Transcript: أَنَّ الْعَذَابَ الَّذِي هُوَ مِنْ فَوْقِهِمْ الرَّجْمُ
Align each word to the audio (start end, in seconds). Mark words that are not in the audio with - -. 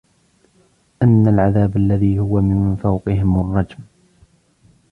أَنَّ 1.03 1.27
الْعَذَابَ 1.27 1.77
الَّذِي 1.77 2.19
هُوَ 2.19 2.41
مِنْ 2.41 2.75
فَوْقِهِمْ 2.75 3.39
الرَّجْمُ 3.39 3.79